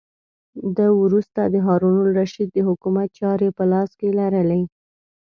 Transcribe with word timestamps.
ده 0.75 0.87
وروسته 1.01 1.41
د 1.53 1.55
هارون 1.65 1.95
الرشید 2.05 2.47
د 2.53 2.59
حکومت 2.67 3.07
چارې 3.19 3.47
په 3.57 3.63
لاس 3.71 3.89
کې 3.99 4.09
لرلې. 4.19 4.61